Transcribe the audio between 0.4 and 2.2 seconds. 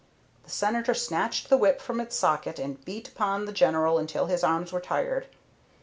The Senator snatched the whip from its